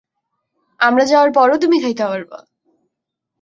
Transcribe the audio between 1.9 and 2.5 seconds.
পারবা।